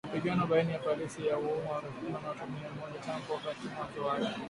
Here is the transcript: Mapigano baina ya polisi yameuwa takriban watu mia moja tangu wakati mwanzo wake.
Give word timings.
Mapigano 0.05 0.47
baina 0.47 0.71
ya 0.73 0.79
polisi 0.79 1.27
yameuwa 1.27 1.81
takriban 1.81 2.25
watu 2.25 2.45
mia 2.51 2.69
moja 2.71 2.99
tangu 2.99 3.31
wakati 3.33 3.67
mwanzo 3.67 4.05
wake. 4.05 4.39